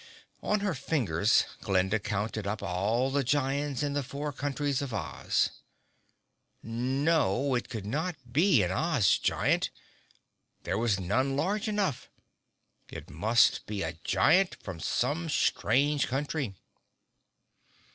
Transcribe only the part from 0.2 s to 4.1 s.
On her fingers Glinda counted up all the giants in the